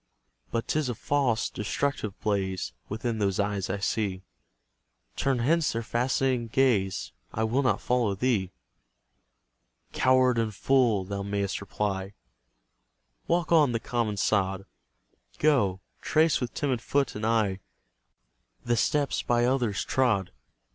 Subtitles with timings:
[0.49, 4.23] But 'tis a false, destructive blaze Within those eyes I see;
[5.15, 8.51] Turn hence their fascinating gaze; I will not follow thee.
[9.93, 12.13] "Coward and fool!" thou mayst reply,
[13.27, 14.65] Walk on the common sod;
[15.37, 17.59] Go, trace with timid foot and eye
[18.65, 20.31] The steps by others trod.